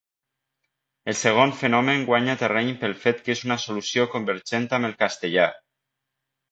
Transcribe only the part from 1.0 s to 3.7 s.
El segon fenomen guanya terreny pel fet que és una